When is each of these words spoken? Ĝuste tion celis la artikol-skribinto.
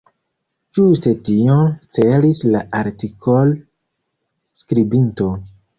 Ĝuste 0.77 1.13
tion 1.27 1.69
celis 1.97 2.41
la 2.57 2.65
artikol-skribinto. 2.81 5.33